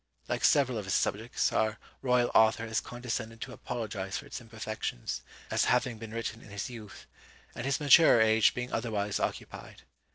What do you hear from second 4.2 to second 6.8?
its imperfections, as having been written in his